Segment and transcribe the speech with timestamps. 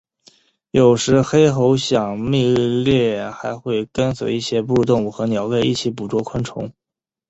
[0.71, 6.73] 有时黑喉响蜜䴕还会跟随一些哺乳动物和鸟类一同捕捉昆虫。